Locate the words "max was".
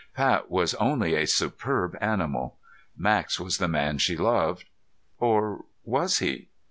2.97-3.59